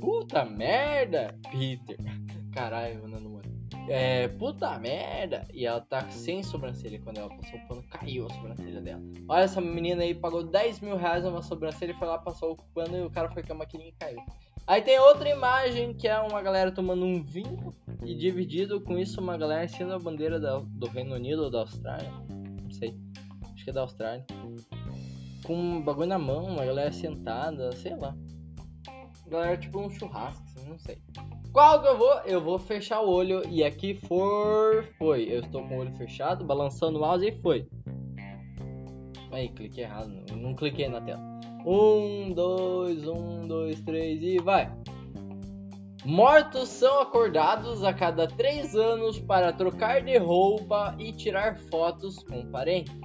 Puta 0.00 0.44
merda! 0.44 1.38
Peter. 1.50 1.96
Caralho, 2.52 3.02
mandando 3.02 3.30
mano. 3.30 3.54
É, 3.88 4.28
puta 4.28 4.78
merda! 4.78 5.46
E 5.52 5.66
ela 5.66 5.80
tá 5.80 6.08
sem 6.10 6.42
sobrancelha 6.42 7.00
quando 7.00 7.18
ela 7.18 7.28
passou 7.28 7.58
o 7.58 7.68
pano, 7.68 7.82
caiu 7.88 8.26
a 8.26 8.30
sobrancelha 8.30 8.80
dela. 8.80 9.02
Olha 9.28 9.44
essa 9.44 9.60
menina 9.60 10.02
aí, 10.02 10.14
pagou 10.14 10.42
10 10.42 10.80
mil 10.80 10.96
reais 10.96 11.24
numa 11.24 11.42
sobrancelha 11.42 11.92
e 11.92 11.94
foi 11.94 12.08
lá, 12.08 12.18
passou 12.18 12.52
o 12.52 12.56
pano 12.74 12.96
e 12.96 13.02
o 13.02 13.10
cara 13.10 13.30
foi 13.30 13.42
com 13.42 13.52
a 13.52 13.56
maquininha 13.56 13.90
e 13.90 13.92
caiu. 13.92 14.22
Aí 14.66 14.80
tem 14.80 14.98
outra 14.98 15.28
imagem 15.28 15.92
que 15.92 16.08
é 16.08 16.18
uma 16.18 16.40
galera 16.40 16.72
tomando 16.72 17.04
um 17.04 17.22
vinho 17.22 17.74
e 18.02 18.14
dividido 18.14 18.80
com 18.80 18.98
isso 18.98 19.20
uma 19.20 19.36
galera 19.36 19.68
cima 19.68 19.90
da 19.90 19.98
bandeira 19.98 20.40
da, 20.40 20.58
do 20.58 20.86
Reino 20.86 21.14
Unido 21.14 21.44
ou 21.44 21.50
da 21.50 21.60
Austrália. 21.60 22.10
Não 22.62 22.70
sei. 22.70 22.98
Acho 23.64 23.70
que 23.70 23.70
é 23.70 23.72
da 23.72 23.80
Austrália. 23.80 24.26
Com 25.42 25.54
um 25.54 25.82
bagulho 25.82 26.08
na 26.08 26.18
mão, 26.18 26.44
uma 26.44 26.66
galera 26.66 26.92
sentada, 26.92 27.72
sei 27.72 27.96
lá. 27.96 28.14
Galera 29.26 29.56
tipo 29.56 29.80
um 29.80 29.88
churrasco, 29.88 30.44
assim, 30.44 30.68
não 30.68 30.78
sei. 30.78 30.98
Qual 31.50 31.80
que 31.80 31.88
eu 31.88 31.96
vou? 31.96 32.12
Eu 32.26 32.42
vou 32.42 32.58
fechar 32.58 33.00
o 33.00 33.08
olho 33.08 33.42
e 33.48 33.64
aqui 33.64 33.94
for. 33.94 34.86
Foi. 34.98 35.22
Eu 35.22 35.40
estou 35.40 35.66
com 35.66 35.76
o 35.76 35.80
olho 35.80 35.96
fechado, 35.96 36.44
balançando 36.44 36.98
o 36.98 37.00
mouse 37.00 37.26
e 37.26 37.40
foi. 37.40 37.66
Aí, 39.32 39.48
cliquei 39.48 39.84
errado. 39.84 40.12
Não, 40.28 40.36
não 40.36 40.54
cliquei 40.54 40.86
na 40.86 41.00
tela. 41.00 41.22
Um, 41.64 42.34
dois, 42.34 43.08
um, 43.08 43.48
dois, 43.48 43.80
três 43.80 44.22
e 44.22 44.36
vai! 44.42 44.70
Mortos 46.04 46.68
são 46.68 47.00
acordados 47.00 47.82
a 47.82 47.94
cada 47.94 48.26
três 48.28 48.76
anos 48.76 49.18
para 49.18 49.54
trocar 49.54 50.02
de 50.02 50.18
roupa 50.18 50.94
e 50.98 51.12
tirar 51.12 51.56
fotos 51.70 52.22
com 52.24 52.44
parentes. 52.50 53.03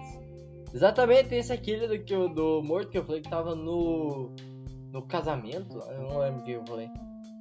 Exatamente 0.73 1.33
esse 1.35 1.51
aquele 1.51 1.87
do, 1.87 2.03
que, 2.03 2.15
do 2.29 2.61
morto 2.63 2.91
que 2.91 2.97
eu 2.97 3.05
falei 3.05 3.21
que 3.21 3.29
tava 3.29 3.55
no, 3.55 4.33
no 4.91 5.01
casamento. 5.07 5.77
Eu 5.77 6.03
não 6.03 6.19
lembro 6.19 6.41
o 6.41 6.43
que 6.43 6.51
eu 6.51 6.65
falei. 6.65 6.89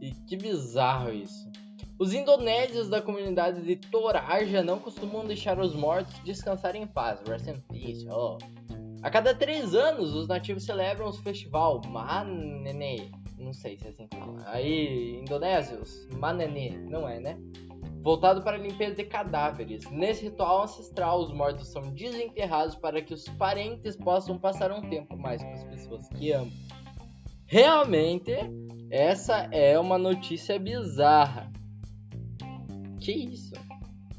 E 0.00 0.12
que 0.12 0.36
bizarro 0.36 1.12
isso. 1.12 1.50
Os 1.98 2.14
indonésios 2.14 2.88
da 2.88 3.02
comunidade 3.02 3.60
de 3.62 3.74
Toraja 3.74 4.62
não 4.62 4.78
costumam 4.78 5.26
deixar 5.26 5.58
os 5.58 5.74
mortos 5.74 6.14
descansarem 6.24 6.82
em 6.82 6.86
paz. 6.86 7.20
Rest 7.26 7.48
in 7.48 7.60
peace. 7.68 8.06
Oh. 8.08 8.38
A 9.02 9.10
cada 9.10 9.34
três 9.34 9.74
anos, 9.74 10.14
os 10.14 10.28
nativos 10.28 10.64
celebram 10.64 11.08
o 11.08 11.12
festival 11.12 11.80
Manene. 11.86 13.10
Não 13.36 13.52
sei 13.52 13.76
se 13.76 13.86
é 13.86 13.90
assim 13.90 14.06
que 14.08 14.16
fala. 14.16 14.42
Aí, 14.46 15.18
indonésios, 15.20 16.08
Manene, 16.12 16.78
não 16.88 17.08
é, 17.08 17.18
né? 17.20 17.38
Voltado 18.08 18.40
para 18.40 18.56
a 18.56 18.58
limpeza 18.58 18.94
de 18.94 19.04
cadáveres. 19.04 19.84
Nesse 19.90 20.24
ritual 20.24 20.62
ancestral, 20.62 21.20
os 21.20 21.30
mortos 21.30 21.68
são 21.68 21.82
desenterrados 21.92 22.74
para 22.74 23.02
que 23.02 23.12
os 23.12 23.28
parentes 23.28 23.96
possam 23.96 24.38
passar 24.38 24.72
um 24.72 24.80
tempo 24.80 25.14
mais 25.14 25.42
com 25.42 25.52
as 25.52 25.64
pessoas 25.64 26.08
que 26.08 26.32
amam. 26.32 26.50
Realmente, 27.44 28.32
essa 28.90 29.46
é 29.52 29.78
uma 29.78 29.98
notícia 29.98 30.58
bizarra. 30.58 31.52
Que 32.98 33.12
isso? 33.12 33.52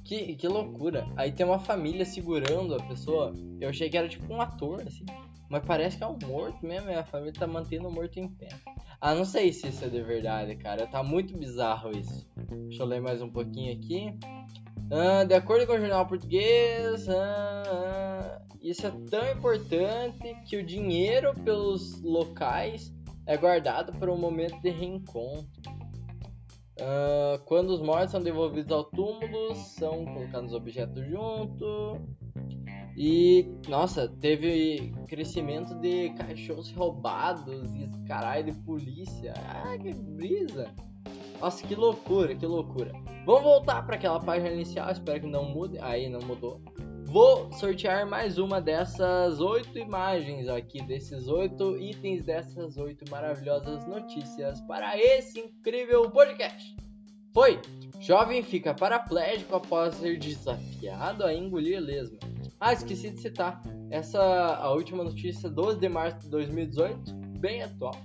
Que, 0.06 0.36
que 0.36 0.48
loucura. 0.48 1.08
Aí 1.18 1.32
tem 1.32 1.44
uma 1.44 1.58
família 1.58 2.06
segurando 2.06 2.76
a 2.76 2.84
pessoa. 2.84 3.34
Eu 3.60 3.70
achei 3.70 3.90
que 3.90 3.98
era 3.98 4.08
tipo 4.08 4.32
um 4.32 4.40
ator, 4.40 4.84
assim. 4.86 5.04
Mas 5.50 5.66
parece 5.66 5.98
que 5.98 6.04
é 6.04 6.08
um 6.08 6.20
morto 6.28 6.64
mesmo. 6.64 6.92
E 6.92 6.94
a 6.94 7.04
família 7.04 7.34
tá 7.34 7.48
mantendo 7.48 7.88
o 7.88 7.92
morto 7.92 8.20
em 8.20 8.28
pé. 8.28 8.50
Ah, 9.02 9.16
não 9.16 9.26
sei 9.26 9.52
se 9.52 9.68
isso 9.68 9.84
é 9.84 9.88
de 9.90 10.04
verdade, 10.04 10.56
cara. 10.58 10.86
Tá 10.86 11.02
muito 11.02 11.36
bizarro 11.36 11.90
isso. 11.98 12.30
Deixa 12.52 12.84
eu 12.84 12.88
ler 12.88 13.02
mais 13.02 13.22
um 13.22 13.30
pouquinho 13.30 13.74
aqui. 13.74 14.18
Ah, 14.92 15.24
de 15.24 15.36
acordo 15.36 15.68
com 15.68 15.74
o 15.74 15.80
jornal 15.80 16.08
português, 16.08 17.08
ah, 17.08 17.64
ah, 17.68 18.42
isso 18.62 18.88
é 18.88 18.92
tão 19.10 19.32
importante 19.32 20.36
que 20.48 20.58
o 20.58 20.66
dinheiro 20.66 21.34
pelos 21.44 22.02
locais 22.02 22.92
é 23.28 23.38
guardado 23.38 23.94
para 24.00 24.12
um 24.12 24.18
momento 24.18 24.60
de 24.62 24.70
reencontro. 24.70 25.80
Quando 27.46 27.72
os 27.72 27.82
mortos 27.82 28.12
são 28.12 28.22
devolvidos 28.22 28.72
ao 28.72 28.86
túmulo, 28.86 29.54
são 29.54 30.06
colocados 30.06 30.54
objetos 30.54 31.06
junto. 31.08 32.00
E, 32.96 33.46
nossa, 33.68 34.08
teve 34.08 34.94
crescimento 35.08 35.76
de 35.76 36.10
cachorros 36.12 36.72
roubados 36.72 37.76
e 37.76 37.90
caralho 38.08 38.46
de 38.46 38.60
polícia. 38.62 39.34
Ah, 39.36 39.78
que 39.78 39.94
brisa! 39.94 40.74
Nossa, 41.40 41.66
que 41.66 41.76
loucura, 41.76 42.36
que 42.36 42.46
loucura. 42.46 42.92
Vamos 43.26 43.44
voltar 43.44 43.86
para 43.86 43.96
aquela 43.96 44.20
página 44.20 44.52
inicial, 44.52 44.92
espero 44.92 45.22
que 45.22 45.28
não 45.28 45.46
mude. 45.46 45.78
Aí, 45.80 46.10
não 46.10 46.20
mudou. 46.22 46.62
Vou 47.06 47.52
sortear 47.54 48.06
mais 48.06 48.38
uma 48.38 48.62
dessas 48.62 49.40
oito 49.40 49.80
imagens 49.80 50.48
aqui, 50.48 50.84
desses 50.84 51.28
oito 51.28 51.76
itens, 51.78 52.24
dessas 52.24 52.78
oito 52.78 53.10
maravilhosas 53.10 53.88
notícias 53.88 54.62
para 54.62 54.96
esse 54.96 55.40
incrível 55.40 56.10
podcast. 56.12 56.76
Foi! 57.34 57.60
Jovem 58.00 58.44
fica 58.44 58.74
paraplégico 58.74 59.56
após 59.56 59.96
ser 59.96 60.20
desafiado 60.20 61.26
a 61.26 61.34
engolir 61.34 61.80
lesma. 61.80 62.20
Ah, 62.60 62.74
esqueci 62.74 63.10
de 63.10 63.22
citar. 63.22 63.62
Essa 63.90 64.22
a 64.22 64.72
última 64.72 65.04
notícia 65.04 65.50
12 65.50 65.80
de 65.80 65.90
março 65.90 66.20
de 66.20 66.30
2018, 66.30 67.16
bem 67.40 67.64
atual. 67.64 67.96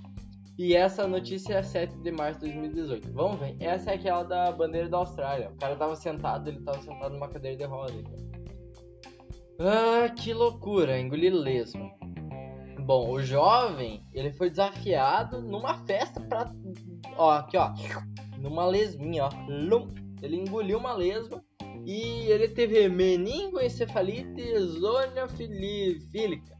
E 0.57 0.73
essa 0.73 1.05
notícia 1.05 1.55
é 1.55 1.63
7 1.63 1.97
de 1.97 2.11
março 2.11 2.39
de 2.39 2.53
2018. 2.53 3.11
Vamos 3.11 3.39
ver. 3.39 3.57
Essa 3.59 3.91
é 3.91 3.95
aquela 3.95 4.23
da 4.23 4.51
bandeira 4.51 4.87
da 4.87 4.97
Austrália. 4.97 5.49
O 5.49 5.57
cara 5.57 5.75
tava 5.75 5.95
sentado, 5.95 6.49
ele 6.49 6.61
tava 6.61 6.81
sentado 6.81 7.13
numa 7.13 7.27
cadeira 7.27 7.57
de 7.57 7.65
roda. 7.65 7.93
Ah, 9.59 10.09
que 10.09 10.33
loucura, 10.33 10.99
engolir 10.99 11.33
lesma. 11.33 11.91
Bom, 12.79 13.09
o 13.09 13.21
jovem, 13.21 14.01
ele 14.13 14.31
foi 14.31 14.49
desafiado 14.49 15.41
numa 15.41 15.85
festa 15.85 16.21
pra. 16.21 16.53
Ó, 17.17 17.31
aqui 17.31 17.57
ó. 17.57 17.73
Numa 18.37 18.65
lesminha, 18.65 19.25
ó. 19.25 19.29
Ele 20.21 20.37
engoliu 20.37 20.77
uma 20.77 20.93
lesma 20.93 21.43
e 21.85 22.27
ele 22.27 22.47
teve 22.47 22.87
meningoencefalite 22.87 24.57
zoonofílica. 24.59 26.55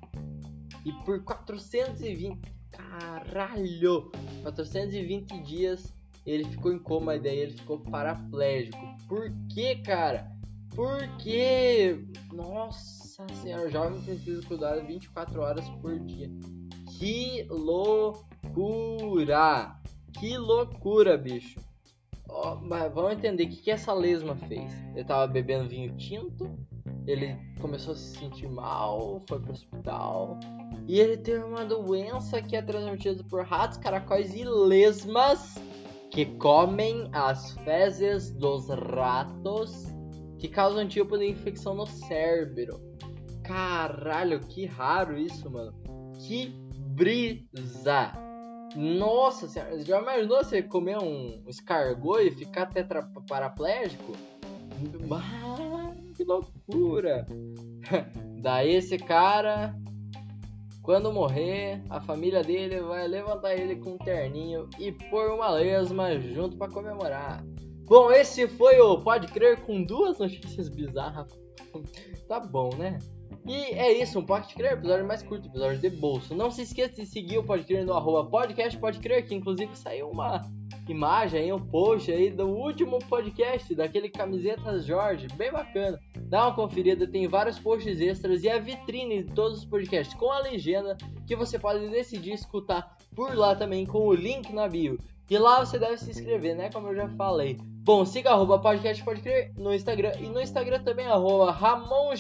E 0.85 0.91
por 1.05 1.23
420. 1.23 2.54
Caralho! 2.77 4.12
420 4.44 5.41
dias 5.41 5.94
ele 6.25 6.46
ficou 6.46 6.74
em 6.74 6.79
coma 6.79 7.15
e 7.15 7.20
daí 7.20 7.38
ele 7.38 7.53
ficou 7.53 7.79
paraplégico. 7.79 8.77
Por 9.08 9.32
que, 9.53 9.75
cara? 9.75 10.32
Porque, 10.74 12.03
nossa 12.34 13.25
senhora, 13.41 13.70
jovem 13.70 14.01
precisa 14.01 14.46
cuidar 14.46 14.77
24 14.77 15.39
horas 15.39 15.70
por 15.82 16.00
dia. 16.00 16.29
Que 16.98 17.46
loucura! 17.50 19.00
Que 20.20 20.38
loucura, 20.38 21.17
bicho. 21.17 21.60
Mas 22.63 22.91
vamos 22.94 23.13
entender 23.13 23.44
o 23.44 23.50
que, 23.50 23.58
que 23.58 23.72
essa 23.72 23.94
lesma 23.94 24.36
fez. 24.36 24.74
Ele 24.96 25.05
tava 25.05 25.27
bebendo 25.27 25.70
vinho 25.70 25.96
tinto, 25.96 26.58
ele 27.07 27.38
começou 27.62 27.93
a 27.93 27.95
se 27.95 28.17
sentir 28.17 28.50
mal, 28.50 29.21
foi 29.27 29.39
pro 29.39 29.51
hospital. 29.51 30.39
E 30.88 31.00
ele 31.00 31.17
teve 31.17 31.43
uma 31.43 31.65
doença 31.65 32.41
que 32.41 32.55
é 32.55 32.62
transmitida 32.62 33.24
por 33.24 33.43
ratos, 33.45 33.77
caracóis 33.77 34.33
e 34.35 34.43
lesmas 34.43 35.55
que 36.12 36.25
comem 36.25 37.09
as 37.12 37.51
fezes 37.59 38.31
dos 38.31 38.69
ratos 38.69 39.85
que 40.38 40.47
causa 40.47 40.81
um 40.81 40.88
tipo 40.88 41.17
de 41.17 41.27
infecção 41.29 41.74
no 41.74 41.85
cérebro. 41.85 42.79
Caralho, 43.43 44.39
que 44.39 44.65
raro 44.65 45.17
isso, 45.17 45.50
mano. 45.50 45.74
Que 46.19 46.47
brisa. 46.95 48.12
Nossa 48.75 49.47
senhora, 49.47 49.79
já 49.83 50.01
imaginou 50.01 50.43
você 50.43 50.62
comer 50.62 50.97
um 50.97 51.43
escargot 51.47 52.21
e 52.21 52.31
ficar 52.31 52.65
tetraparaplégico? 52.67 54.13
Ah, 55.12 55.64
que 56.15 56.24
loucura! 56.24 57.25
Daí 58.41 58.75
esse 58.75 58.98
cara, 58.98 59.75
quando 60.81 61.12
morrer, 61.12 61.81
a 61.89 62.00
família 62.00 62.43
dele 62.43 62.79
vai 62.81 63.07
levantar 63.07 63.55
ele 63.55 63.75
com 63.75 63.91
um 63.93 63.98
terninho 63.98 64.69
e 64.79 64.91
pôr 64.91 65.31
uma 65.31 65.50
lesma 65.50 66.17
junto 66.19 66.57
para 66.57 66.72
comemorar. 66.72 67.43
Bom, 67.86 68.12
esse 68.12 68.48
foi 68.48 68.79
o 68.79 69.01
Pode 69.01 69.27
Crer 69.27 69.62
com 69.62 69.84
duas 69.84 70.17
notícias 70.17 70.69
bizarras. 70.69 71.27
tá 72.27 72.39
bom, 72.39 72.69
né? 72.75 72.98
E 73.45 73.53
é 73.53 73.91
isso, 73.93 74.17
um 74.17 74.25
Pode 74.25 74.53
Crer, 74.55 74.74
episódio 74.74 75.05
mais 75.05 75.22
curto, 75.22 75.48
episódio 75.48 75.79
de 75.79 75.89
bolso. 75.89 76.34
Não 76.34 76.50
se 76.50 76.63
esqueça 76.63 77.01
de 77.01 77.05
seguir 77.05 77.38
o 77.38 77.43
Pode 77.43 77.63
Crer 77.63 77.86
no 77.86 77.93
arroba 77.93 78.27
podcast 78.27 78.77
Pode 78.79 79.00
Crer, 79.00 79.27
que 79.27 79.36
inclusive 79.36 79.75
saiu 79.75 80.10
uma 80.10 80.41
imagem 80.92 81.42
aí, 81.42 81.54
um 81.54 81.60
post 81.60 82.12
aí 82.12 82.30
do 82.30 82.48
último 82.48 83.00
podcast, 83.00 83.74
daquele 83.75 84.10
Camisetas 84.10 84.86
Jorge, 84.86 85.27
bem 85.36 85.51
bacana. 85.51 86.00
Dá 86.22 86.48
uma 86.48 86.56
conferida, 86.56 87.08
tem 87.08 87.27
vários 87.27 87.60
posts 87.60 88.00
extras 88.00 88.44
e 88.44 88.50
a 88.50 88.60
vitrine 88.60 89.24
de 89.24 89.34
todos 89.34 89.60
os 89.60 89.65
podcasts 89.65 90.15
com 90.15 90.32
a 90.32 90.39
legenda 90.39 90.98
que 91.27 91.36
você 91.36 91.58
pode 91.60 91.88
decidir 91.89 92.34
escutar 92.34 92.98
por 93.15 93.36
lá 93.36 93.56
também 93.56 93.86
com 93.86 94.08
o 94.08 94.13
link 94.13 94.51
na 94.54 94.68
bio. 94.68 95.00
E 95.30 95.38
lá 95.38 95.63
você 95.65 95.80
deve 95.80 95.98
se 95.98 96.12
inscrever, 96.12 96.56
né? 96.56 96.70
Como 96.72 96.89
eu 96.89 96.96
já 96.96 97.10
falei. 97.10 97.58
Bom, 97.84 98.06
siga 98.06 98.32
arroba 98.32 98.60
podcast 98.60 99.04
pode 99.04 99.22
crer 99.22 99.54
no 99.58 99.74
Instagram 99.74 100.12
e 100.20 100.27
no 100.27 100.42
Instagram 100.42 100.84
também 100.84 101.08
arroba 101.08 101.51
Ramon 101.51 102.12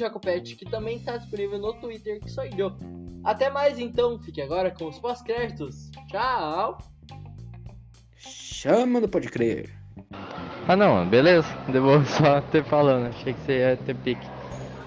que 0.57 0.65
também 0.65 0.97
está 0.97 1.17
disponível 1.17 1.59
no 1.59 1.73
Twitter, 1.73 2.19
que 2.19 2.29
sou 2.29 2.43
eu. 2.57 2.71
Até 3.23 3.49
mais 3.49 3.79
então, 3.79 4.19
fique 4.19 4.41
agora 4.41 4.69
com 4.69 4.87
os 4.87 4.99
pós-créditos. 4.99 5.89
Tchau! 6.07 6.94
Chama 8.65 8.99
do 8.99 9.07
Pode 9.07 9.29
Crer. 9.29 9.69
Ah 10.67 10.75
não, 10.75 11.07
beleza. 11.07 11.47
Devo 11.71 12.03
só 12.17 12.41
ter 12.41 12.63
falando, 12.63 13.09
achei 13.09 13.31
que 13.33 13.39
você 13.41 13.59
ia 13.59 13.77
ter 13.77 13.95
pique. 13.95 14.27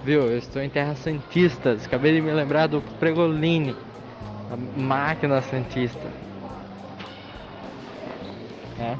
Viu, 0.05 0.23
eu 0.23 0.39
estou 0.39 0.61
em 0.61 0.69
Terra 0.69 0.97
Santistas, 0.97 1.87
acabei 1.87 2.15
de 2.15 2.21
me 2.21 2.33
lembrar 2.33 2.67
do 2.67 2.83
Pregolini, 2.99 3.77
a 4.51 4.57
máquina 4.81 5.41
Santista. 5.43 6.09
É? 8.81 8.97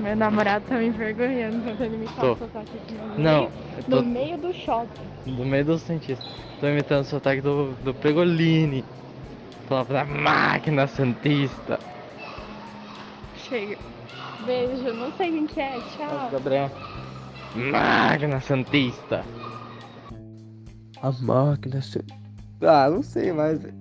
Meu 0.00 0.14
namorado 0.14 0.64
tá 0.68 0.76
me 0.76 0.86
envergonhando 0.86 1.62
quando 1.64 1.80
ele 1.82 1.96
me 1.96 2.06
fala 2.06 2.36
Tô. 2.36 2.44
sotaque 2.44 2.70
aqui 2.76 2.94
no 2.94 3.18
Não, 3.18 3.40
meio, 3.40 3.50
eu 3.76 3.84
no 3.88 3.96
tô 3.96 4.02
meio 4.02 4.38
do 4.38 4.52
shopping. 4.52 5.10
do 5.24 5.44
meio 5.44 5.64
do 5.64 5.78
Santista. 5.78 6.24
Tô 6.60 6.68
imitando 6.68 7.00
o 7.02 7.04
sotaque 7.04 7.40
do, 7.40 7.72
do 7.82 7.94
Pregolini. 7.94 8.84
Falava 9.68 9.92
da 9.92 10.04
máquina 10.04 10.86
Santista. 10.86 11.80
Chega. 13.48 13.78
Beijo, 14.44 14.92
não 14.94 15.12
sei 15.16 15.30
quem 15.32 15.46
que 15.46 15.60
é, 15.60 15.78
tchau. 15.96 16.30
Gabriel. 16.30 16.70
Máquina 17.54 18.40
Santista. 18.40 19.24
A 21.02 21.10
máquina. 21.22 21.80
se- 21.80 22.04
Ah, 22.62 22.88
não 22.90 23.02
sei 23.02 23.32
mais. 23.32 23.64
Acho 23.64 23.72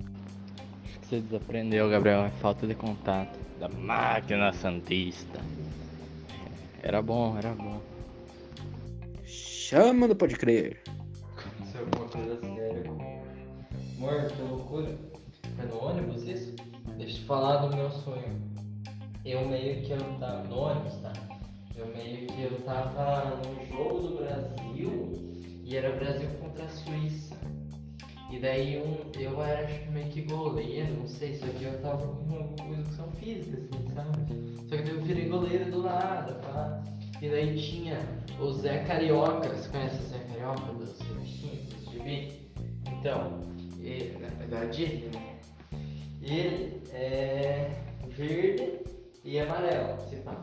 que 1.01 1.07
você 1.07 1.19
desaprendeu, 1.21 1.89
Gabriel. 1.89 2.21
É 2.25 2.29
falta 2.41 2.65
de 2.67 2.75
contato. 2.75 3.37
Da 3.59 3.69
máquina 3.69 4.51
Santista. 4.53 5.39
Era 6.83 7.01
bom, 7.01 7.37
era 7.37 7.49
bom. 7.53 7.81
Chama 9.25 10.07
do 10.07 10.15
Pode 10.15 10.35
Crer. 10.35 10.81
Aconteceu 11.37 11.81
alguma 11.81 12.07
coisa 12.09 12.39
séria. 12.41 12.91
Amor, 13.97 14.27
que 14.27 14.41
loucura. 14.41 14.97
Foi 15.57 15.65
no 15.67 15.83
ônibus 15.83 16.23
isso? 16.23 16.55
Deixa 16.97 17.15
eu 17.17 17.19
te 17.21 17.25
falar 17.25 17.57
do 17.65 17.75
meu 17.75 17.89
sonho. 17.89 18.54
Eu 19.25 19.43
meio 19.47 19.81
que 19.81 19.91
eu 19.91 19.97
tava. 20.19 20.43
No 20.43 20.59
ônibus, 20.59 20.93
tá? 20.97 21.11
Eu 21.75 21.87
meio 21.87 22.27
que 22.27 22.43
eu 22.43 22.61
tava 22.61 23.37
num 23.37 23.65
jogo 23.65 23.99
do 23.99 24.17
Brasil 24.17 25.33
e 25.63 25.75
era 25.75 25.95
Brasil 25.95 26.29
contra 26.39 26.63
a 26.63 26.69
Suíça. 26.69 27.35
E 28.31 28.39
daí 28.39 28.77
um, 28.79 29.19
eu 29.19 29.41
era 29.41 29.65
acho 29.65 29.79
que 29.79 29.89
meio 29.89 30.09
que 30.09 30.21
goleiro, 30.21 30.93
não 30.93 31.07
sei, 31.07 31.33
só 31.33 31.47
que 31.47 31.63
eu 31.63 31.81
tava 31.81 32.05
com 32.05 32.73
educação 32.73 33.11
física, 33.13 33.57
assim, 33.57 33.89
sabe? 33.95 34.67
Só 34.69 34.77
que 34.77 34.83
daí 34.83 34.95
eu 34.95 35.01
virei 35.01 35.27
goleiro 35.27 35.71
do 35.71 35.81
nada, 35.81 36.33
pá. 36.33 36.83
E 37.19 37.27
daí 37.27 37.55
tinha 37.59 37.97
o 38.39 38.51
Zé 38.51 38.83
Carioca, 38.83 39.49
você 39.49 39.69
conhece 39.69 40.03
o 40.03 40.05
Zé 40.05 40.19
Carioca 40.19 40.73
dos 40.73 41.01
bichinhos, 41.01 41.73
dos 41.73 41.91
gibi? 41.91 42.31
Então, 42.91 43.41
ele, 43.79 44.15
é 44.23 44.47
da 44.47 44.65
Disney, 44.65 45.09
né? 45.13 45.39
Ele 46.21 46.81
é 46.93 47.71
verde 48.09 48.85
e 49.25 49.39
amarelo, 49.39 49.99
se 50.07 50.17
pá. 50.17 50.39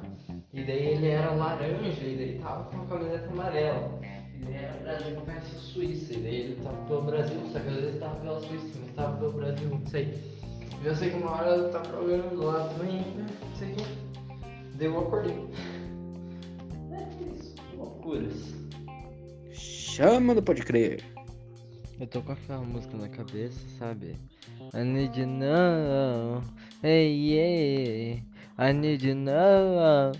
E 0.53 0.65
daí 0.65 0.87
ele 0.89 1.09
era 1.09 1.31
laranja 1.31 2.05
e 2.05 2.17
daí 2.17 2.39
tava 2.43 2.65
com 2.65 2.77
uma 2.77 2.87
camiseta 2.87 3.31
amarela. 3.31 4.01
E 4.35 4.45
daí 4.45 4.55
era 4.57 4.73
Brasil 4.83 5.21
versus 5.25 5.62
Suíça. 5.62 6.12
E 6.15 6.17
daí 6.17 6.37
ele 6.41 6.62
tava 6.62 6.85
pelo 6.87 7.02
Brasil, 7.02 7.41
só 7.52 7.61
que 7.61 7.69
às 7.69 7.75
vezes 7.76 8.00
tava 8.00 8.17
pela 8.17 8.41
Suíça, 8.41 8.78
mas 8.80 8.95
tava 8.97 9.17
pelo 9.19 9.33
Brasil, 9.33 9.69
não 9.69 9.87
sei. 9.87 10.15
E 10.83 10.87
eu 10.87 10.97
sei 10.97 11.11
que 11.11 11.17
uma 11.17 11.30
hora 11.30 11.50
eu 11.50 11.71
tava 11.71 11.85
jogando 11.91 12.45
lá 12.45 12.69
também, 12.71 12.97
né? 12.97 13.26
não 13.41 13.56
sei 13.56 13.73
o 13.73 13.76
que. 13.76 14.76
Daí 14.76 14.89
eu 14.89 14.99
acordei. 14.99 15.49
É 16.91 17.33
isso, 17.33 17.54
loucuras. 17.76 18.52
Chama 19.52 20.35
do 20.35 20.43
Pode 20.43 20.63
Crer. 20.63 21.04
Eu 22.00 22.06
tô 22.09 22.21
com 22.21 22.33
aquela 22.33 22.63
música 22.63 22.97
na 22.97 23.09
cabeça, 23.09 23.61
sabe? 23.78 24.17
I 24.75 24.83
need 24.83 25.17
you 25.21 25.26
now, 25.26 26.43
hey 26.83 27.13
yeah, 27.15 28.23
I 28.63 28.73
need 28.73 29.03
you 29.03 29.17
now. 29.17 30.13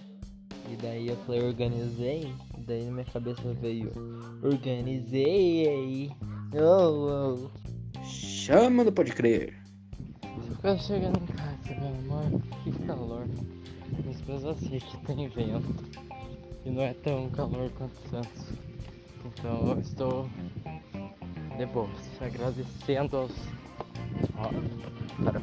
E 0.69 0.75
daí 0.83 1.07
eu 1.07 1.17
falei 1.19 1.45
organizei, 1.45 2.35
e 2.59 2.61
daí 2.63 2.85
na 2.87 2.91
minha 2.91 3.05
cabeça 3.05 3.55
veio 3.61 3.93
organizei, 4.43 6.11
oh, 6.53 7.47
oh. 7.47 8.03
Chama 8.05 8.85
do 8.85 8.91
Pode 8.91 9.13
Crer. 9.13 9.57
Ficar 10.49 10.77
chegando 10.79 11.23
em 11.23 11.27
casa, 11.27 11.81
meu 11.81 12.17
amor, 12.17 12.43
que 12.65 12.73
calor. 12.85 13.29
Mas 14.05 14.21
mesmo 14.23 14.51
assim 14.51 14.77
aqui 14.77 14.97
tem 15.07 15.29
vento. 15.29 16.03
E 16.65 16.71
não 16.71 16.83
é 16.83 16.95
tão 16.95 17.31
calor 17.31 17.71
quanto 17.79 17.95
Santos. 18.11 18.53
Então 19.25 19.69
eu 19.69 19.79
estou 19.79 20.29
de 21.57 21.67
boa, 21.67 21.89
agradecendo 22.21 23.19
aos. 23.19 23.33
Para- 25.25 25.41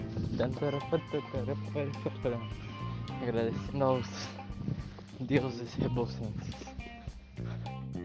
Agradecendo 3.22 3.84
aos 3.84 4.30
deuses 5.20 5.74
rebosantes. 5.76 6.50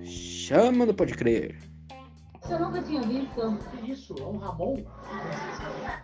Chama 0.05 0.87
do 0.87 0.95
Pode 0.95 1.15
Crer. 1.15 1.59
Você 2.41 2.59
nunca 2.59 2.83
tinha 2.83 3.01
visto? 3.03 3.59
Isso, 3.85 4.15
é 4.19 4.27
um 4.27 4.37
Ramon? 4.37 4.85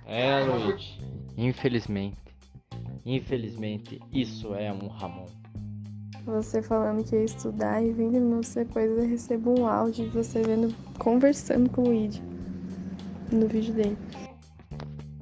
É, 0.07 0.43
Luigi. 0.45 0.99
Infelizmente. 1.37 2.17
Infelizmente, 3.05 4.01
isso 4.13 4.55
é 4.55 4.73
um 4.73 4.89
Ramon. 4.89 5.27
Você 6.25 6.63
falando 6.63 7.05
que 7.05 7.17
ia 7.17 7.25
estudar 7.25 7.83
e 7.83 7.93
20 7.93 8.13
minutos 8.13 8.55
depois 8.55 8.91
eu 8.91 9.09
recebo 9.09 9.59
um 9.59 9.67
áudio 9.67 10.09
de 10.09 10.17
você 10.17 10.43
vendo, 10.43 10.75
conversando 10.99 11.69
com 11.71 11.83
o 11.83 11.85
Luigi. 11.87 12.23
No 13.33 13.47
vídeo 13.49 13.75
dele. 13.75 13.99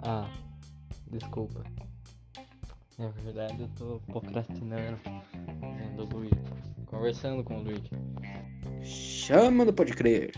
Ah, 0.03 0.29
desculpa. 1.11 1.63
Na 2.99 3.09
verdade, 3.23 3.61
eu 3.61 3.69
tô 3.77 4.01
procrastinando. 4.07 4.99
O 5.97 6.03
Luigi. 6.03 6.35
Conversando 6.87 7.45
com 7.45 7.59
o 7.59 7.63
Luigi. 7.63 7.91
Chama 8.83 9.65
do 9.65 9.73
Pode 9.73 9.93
Crer. 9.93 10.33